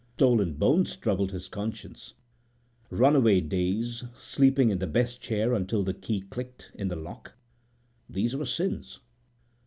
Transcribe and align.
Stolen 0.15 0.53
bones 0.55 0.95
troubled 0.95 1.31
his 1.31 1.47
conscience, 1.47 2.15
runaway 2.89 3.39
days, 3.39 4.03
sleeping 4.17 4.71
in 4.71 4.79
the 4.79 4.87
best 4.87 5.21
chair 5.21 5.53
until 5.53 5.83
the 5.83 5.93
key 5.93 6.21
clicked 6.21 6.71
in 6.73 6.87
the 6.87 6.95
lock. 6.95 7.33
These 8.09 8.35
were 8.35 8.47
sins. 8.47 8.97